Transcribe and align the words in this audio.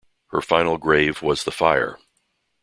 Her 0.29 0.41
final 0.41 0.79
grave 0.79 1.21
was 1.21 1.43
the 1.43 1.51
fire. 1.51 1.99